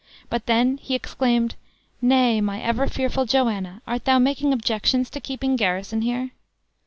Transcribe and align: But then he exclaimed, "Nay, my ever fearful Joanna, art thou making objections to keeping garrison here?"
But 0.31 0.47
then 0.47 0.77
he 0.77 0.95
exclaimed, 0.95 1.53
"Nay, 2.01 2.41
my 2.41 2.59
ever 2.59 2.87
fearful 2.87 3.25
Joanna, 3.27 3.83
art 3.85 4.05
thou 4.05 4.17
making 4.17 4.51
objections 4.51 5.11
to 5.11 5.21
keeping 5.21 5.55
garrison 5.55 6.01
here?" 6.01 6.31